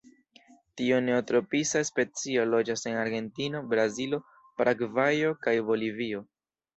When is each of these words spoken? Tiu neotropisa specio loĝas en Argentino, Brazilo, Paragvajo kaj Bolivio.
Tiu 0.79 0.99
neotropisa 1.07 1.81
specio 1.89 2.45
loĝas 2.53 2.85
en 2.91 2.97
Argentino, 3.01 3.61
Brazilo, 3.73 4.19
Paragvajo 4.63 5.31
kaj 5.45 5.55
Bolivio. 5.69 6.23